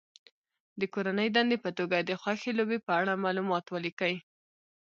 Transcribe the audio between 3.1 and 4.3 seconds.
معلومات ولیکي.